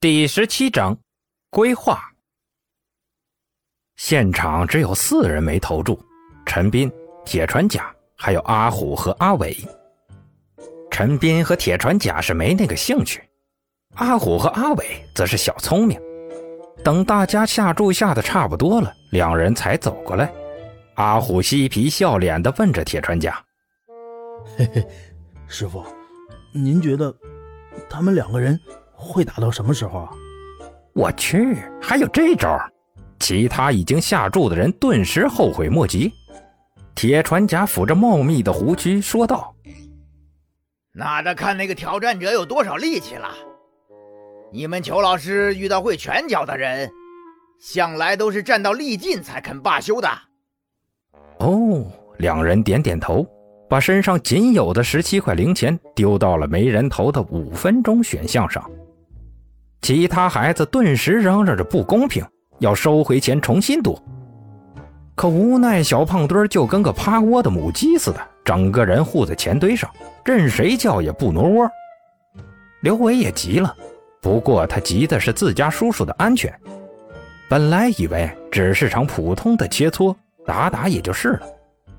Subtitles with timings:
[0.00, 0.96] 第十七章
[1.50, 2.00] 规划。
[3.96, 6.00] 现场只有四人没投注：
[6.46, 6.88] 陈斌、
[7.24, 9.56] 铁船甲，还有阿虎和阿伟。
[10.88, 13.28] 陈斌和铁船甲是没那个兴趣，
[13.96, 16.00] 阿虎和阿伟则是小聪明。
[16.84, 20.32] 等大家下注下的差不多了，两人才走过来。
[20.94, 23.44] 阿虎嬉皮笑脸的问着铁船甲
[24.56, 24.86] ：“嘿嘿，
[25.48, 25.84] 师傅，
[26.52, 27.12] 您觉得
[27.90, 28.56] 他们两个人？”
[28.98, 30.10] 会打到什么时候啊？
[30.92, 32.58] 我去，还有这招！
[33.20, 36.12] 其他已经下注的人顿时后悔莫及。
[36.94, 39.54] 铁船甲抚着茂密的胡须说道
[40.92, 43.28] ：“那得看那个挑战者有多少力气了。
[44.52, 46.90] 你们裘老师遇到会拳脚的人，
[47.60, 50.08] 向来都是战到力尽才肯罢休的。”
[51.38, 51.86] 哦，
[52.18, 53.24] 两人点点头，
[53.68, 58.68] 把身上仅有的十七块零钱丢到了没人投的五分钟选项上。
[59.80, 62.24] 其他孩子顿时嚷嚷着不公平，
[62.58, 63.98] 要收回钱重新赌。
[65.14, 69.90] 可无奈小胖墩就跟个趴窝的母鸡似的，整个人护在钱堆上，
[70.24, 71.68] 任谁叫也不挪窝。
[72.82, 73.74] 刘伟也急了，
[74.20, 76.52] 不过他急的是自家叔叔的安全。
[77.48, 81.40] 本来以为只是场普通的切磋，打打也就是了，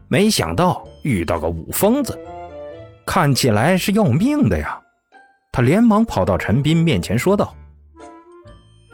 [0.08, 2.18] 没想到遇到个武疯子，
[3.06, 4.80] 看起来是要命的呀。
[5.52, 7.54] 他连忙跑到陈斌面前说道。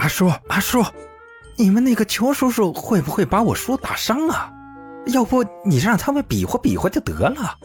[0.06, 0.86] 阿叔，阿叔，
[1.58, 4.54] 你们那个裘叔叔会不会把我叔打伤啊？
[5.08, 7.58] 要不你让他们比划比划就得了，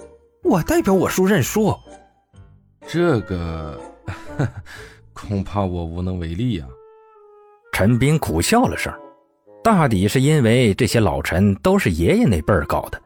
[0.43, 1.77] 我代表我叔认输。
[2.87, 3.79] 这个
[5.13, 6.65] 恐怕我无能为力呀。
[7.73, 8.91] 陈斌苦笑了声，
[9.63, 12.99] 大抵是因为这些老臣都是爷爷那辈儿搞的，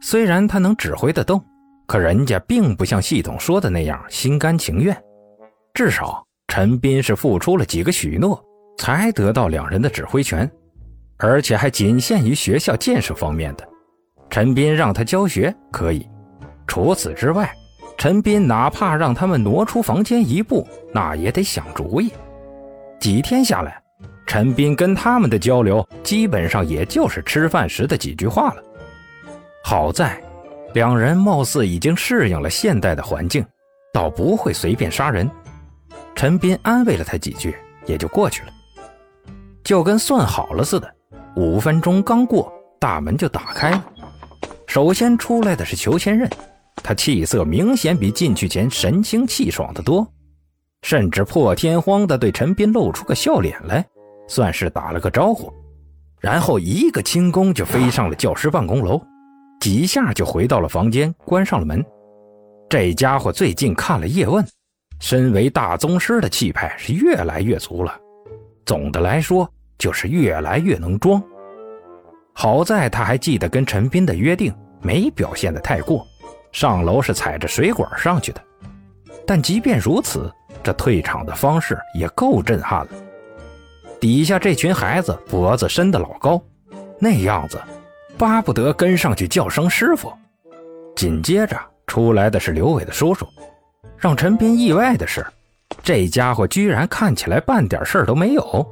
[0.00, 1.44] 虽然他能指挥得动，
[1.86, 4.96] 可人家并不像系统说的那样心甘情愿，
[5.74, 6.26] 至少。
[6.48, 8.42] 陈斌是付出了几个许诺，
[8.78, 10.50] 才得到两人的指挥权，
[11.18, 13.68] 而且还仅限于学校建设方面的。
[14.30, 16.08] 陈斌让他教学可以，
[16.66, 17.54] 除此之外，
[17.98, 22.10] 陈斌哪怕让他们挪出房间一步，那也得想主意。
[22.98, 23.80] 几天下来，
[24.26, 28.62] 陈斌跟他们的交流基本上也就是吃饭时的几句话了。
[29.62, 30.20] 好在，
[30.72, 33.44] 两人貌似已经适应了现代的环境，
[33.92, 35.30] 倒不会随便杀人。
[36.14, 38.48] 陈斌安慰了他几句，也就过去了，
[39.62, 40.94] 就跟算好了似的。
[41.36, 43.84] 五分钟刚过，大门就打开了。
[44.66, 46.28] 首先出来的是裘千仞，
[46.82, 50.06] 他气色明显比进去前神清气爽的多，
[50.82, 53.84] 甚至破天荒的对陈斌露出个笑脸来，
[54.26, 55.52] 算是打了个招呼。
[56.20, 59.00] 然后一个轻功就飞上了教师办公楼，
[59.60, 61.84] 几下就回到了房间，关上了门。
[62.68, 64.44] 这家伙最近看了叶问。
[65.00, 67.98] 身为大宗师的气派是越来越足了，
[68.66, 69.48] 总的来说
[69.78, 71.22] 就是越来越能装。
[72.32, 76.06] 好在他还记得跟陈斌的约定，没表现的太过。
[76.50, 78.40] 上楼是踩着水管上去的，
[79.26, 80.32] 但即便如此，
[80.62, 82.92] 这退场的方式也够震撼了。
[84.00, 86.42] 底下这群孩子脖子伸得老高，
[86.98, 87.60] 那样子，
[88.16, 90.12] 巴不得跟上去叫声师傅。
[90.96, 93.26] 紧接着出来的是刘伟的叔叔。
[93.98, 95.26] 让陈斌意外的是，
[95.82, 98.66] 这家伙居然看起来半点事儿都没有，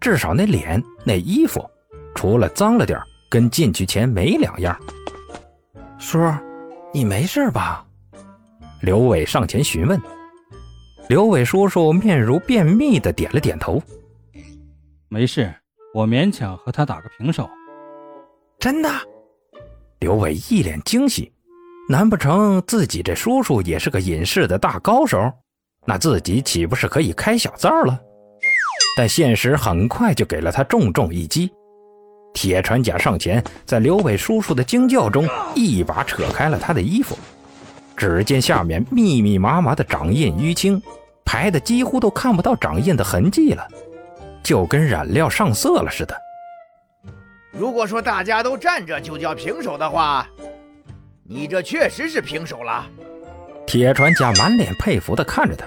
[0.00, 1.68] 至少那脸、那衣服，
[2.14, 2.98] 除了脏了点
[3.28, 4.78] 跟进去前没两样。
[5.98, 6.18] 叔，
[6.92, 7.84] 你没事吧？
[8.82, 10.00] 刘伟上前询问。
[11.08, 13.82] 刘伟叔叔面如便秘的点了点头
[15.08, 15.52] ：“没事，
[15.94, 17.48] 我勉强和他打个平手。”
[18.58, 18.88] 真的？
[20.00, 21.32] 刘伟一脸惊喜。
[21.88, 25.32] 难不成自己这叔叔也是个隐世的大高手？
[25.86, 27.96] 那自己岂不是可以开小灶了？
[28.96, 31.48] 但现实很快就给了他重重一击。
[32.34, 37.16] 铁船甲上前，在刘伟叔叔的惊叫中，一把扯开了他的衣服。
[37.96, 40.82] 只见下面密密麻麻的掌印淤青，
[41.24, 43.66] 排的几乎都看不到掌印的痕迹了，
[44.42, 46.16] 就跟染料上色了似的。
[47.52, 50.28] 如果说大家都站着就叫平手的话，
[51.28, 52.86] 你这确实是平手了，
[53.66, 55.66] 铁船甲满脸佩服的看着他，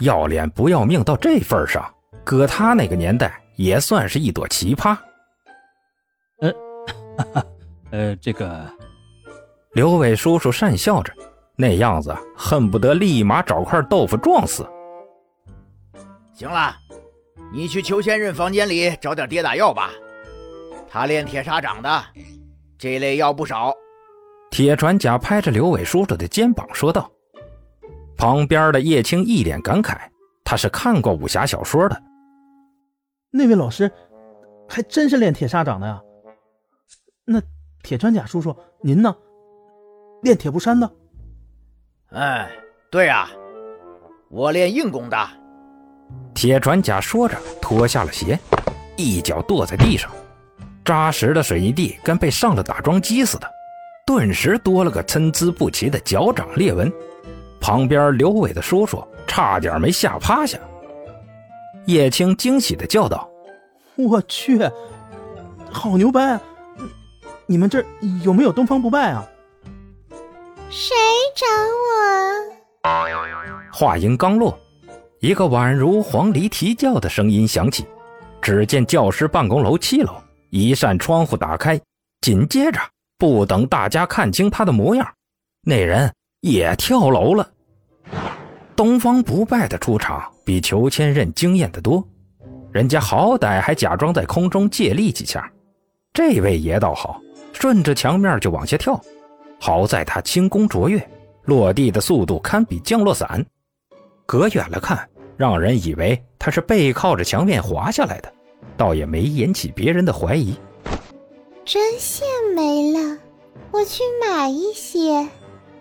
[0.00, 1.82] 要脸不要命到这份上，
[2.22, 4.96] 搁他那个年代也算是一朵奇葩。
[6.40, 6.52] 呃，
[7.90, 8.70] 呃，这个，
[9.72, 11.12] 刘伟叔叔讪笑着，
[11.56, 14.66] 那样子恨不得立马找块豆腐撞死。
[16.34, 16.76] 行了，
[17.50, 19.90] 你去裘千仞房间里找点跌打药吧，
[20.90, 22.04] 他练铁砂掌的，
[22.76, 23.74] 这类药不少。
[24.52, 27.10] 铁船甲拍着刘伟叔叔的肩膀说道
[28.18, 29.96] ：“旁边的叶青一脸感慨，
[30.44, 32.02] 他是看过武侠小说的。
[33.30, 33.90] 那位老师
[34.68, 35.98] 还真是练铁砂掌的呀。
[37.24, 37.40] 那
[37.82, 39.16] 铁船甲叔叔，您呢？
[40.22, 40.92] 练铁布衫的？
[42.10, 42.50] 哎，
[42.90, 43.30] 对呀，
[44.28, 45.16] 我练硬功的。
[46.34, 48.38] 铁船甲说着，脱下了鞋，
[48.98, 50.10] 一脚跺在地上，
[50.84, 53.50] 扎实的水泥地跟被上了打桩机似的，
[54.06, 56.92] 顿时多了个参差不齐的脚掌裂纹。
[57.60, 60.58] 旁边刘伟的叔叔差点没吓趴下。
[61.86, 63.28] 叶青惊喜的叫道
[63.96, 64.58] ：“我去，
[65.70, 66.38] 好牛掰！
[67.46, 67.86] 你们这儿
[68.24, 69.24] 有没有东方不败啊？”
[70.70, 70.94] 谁
[71.36, 71.46] 找
[72.88, 72.92] 我？
[73.72, 74.58] 话音刚落，
[75.20, 77.86] 一个宛如黄鹂啼叫的声音响起。
[78.40, 80.14] 只见教师办公楼七楼
[80.50, 81.80] 一扇窗户打开，
[82.22, 82.80] 紧接着，
[83.22, 85.08] 不等大家看清他的模样，
[85.64, 87.48] 那人也跳楼了。
[88.74, 92.04] 东方不败的出场比裘千仞惊艳得多，
[92.72, 95.48] 人家好歹还假装在空中借力几下，
[96.12, 97.20] 这位爷倒好，
[97.52, 99.00] 顺着墙面就往下跳。
[99.60, 101.00] 好在他轻功卓越，
[101.44, 103.46] 落地的速度堪比降落伞，
[104.26, 108.32] 隔远了看，让人以为他是背靠着墙面滑下来的，
[108.76, 110.58] 倒也没引起别人的怀疑。
[111.64, 113.18] 针线没了，
[113.70, 115.28] 我去买一些。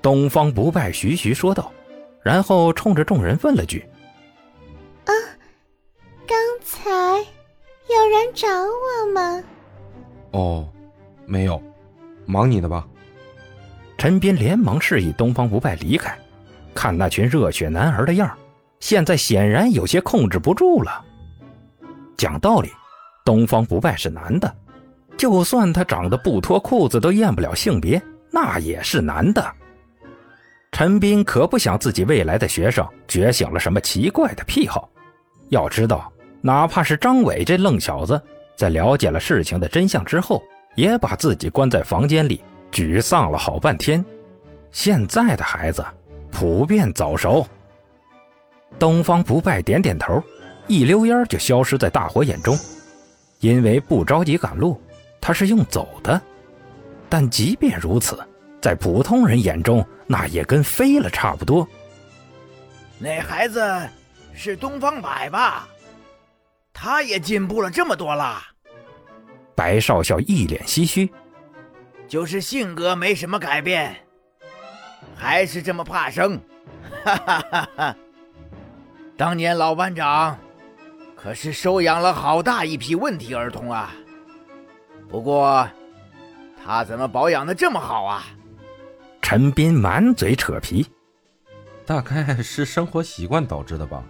[0.02, 1.72] 东方不败徐徐说道。
[2.24, 3.84] 然后冲着众人问了句
[5.06, 5.12] ：“啊，
[6.28, 9.44] 刚才有人找我吗
[10.30, 10.70] ？”“哦，
[11.26, 11.60] 没有，
[12.28, 12.88] 忙你的吧。”
[13.98, 16.16] 陈斌连忙示意东方不败离开。
[16.76, 18.38] 看那群热血男儿的样
[18.80, 21.04] 现在显然有些控制不住了。
[22.16, 22.70] 讲道理，
[23.26, 24.56] 东方不败是男的，
[25.22, 28.02] 就算他长得不脱裤子都验不了性别，
[28.32, 29.54] 那也是男的。
[30.72, 34.90] 陈斌可不想自己未来的学生觉醒了什么奇怪的癖好。
[35.50, 38.20] 要知道，哪怕是张伟这愣小子，
[38.56, 40.42] 在了解了事情的真相之后，
[40.74, 44.04] 也把自己关在房间里，沮丧了好半天。
[44.72, 45.86] 现在的孩子
[46.32, 47.46] 普遍早熟。
[48.80, 50.20] 东方不败点点头，
[50.66, 52.58] 一溜烟就消失在大伙眼中。
[53.40, 54.82] 因为不着急赶路，
[55.22, 56.20] 他是用走的。
[57.08, 58.20] 但即便如此。
[58.62, 61.68] 在普通人眼中，那也跟飞了差不多。
[63.00, 63.60] 那孩子
[64.36, 65.68] 是东方白吧？
[66.72, 68.44] 他也进步了这么多啦。
[69.56, 71.10] 白少校一脸唏嘘，
[72.08, 73.96] 就是性格没什么改变，
[75.16, 76.40] 还是这么怕生。
[77.04, 77.96] 哈哈哈哈！
[79.18, 80.38] 当年老班长
[81.16, 83.92] 可是收养了好大一批问题儿童啊。
[85.12, 85.68] 不过，
[86.64, 88.24] 他怎么保养的这么好啊？
[89.22, 90.88] 陈斌满嘴扯皮，
[91.86, 94.02] 大概是生活习惯导致的吧。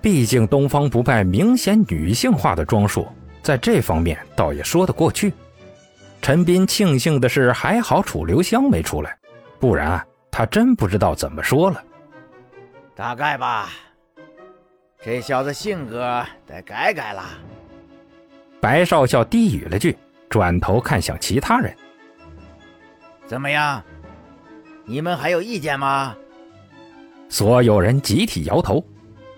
[0.00, 3.08] 毕竟东方不败明显女性化的装束，
[3.42, 5.32] 在这方面倒也说得过去。
[6.20, 9.16] 陈斌庆幸的是，还好楚留香没出来，
[9.58, 11.82] 不然他真不知道怎么说了。
[12.94, 13.70] 大概吧，
[15.02, 17.24] 这小子性格得改改了。
[18.64, 19.94] 白少校低语了句，
[20.30, 21.70] 转头看向其他人
[23.28, 23.82] ：“怎么样？”
[24.88, 26.16] 你们还有意见吗？
[27.28, 28.82] 所有人集体摇头。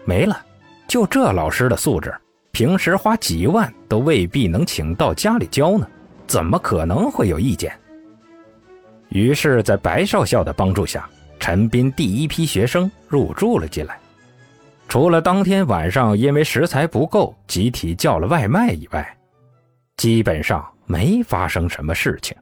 [0.04, 0.40] 没了，
[0.86, 2.14] 就这老师的素质，
[2.52, 5.88] 平时花几万都未必能请到家里教呢，
[6.28, 7.76] 怎么可能会有意见？
[9.08, 11.10] 于是，在白少校的帮助下，
[11.40, 13.98] 陈斌第一批学生入住了进来。
[14.86, 19.15] 除了当天晚上因为食材不够集体叫了外卖以外，
[19.96, 22.36] 基本上没发生什么事情。